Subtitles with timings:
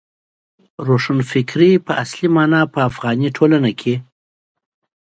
[0.87, 3.95] روښانفکرۍ په اصلي مانا په افغاني ټولنه کې.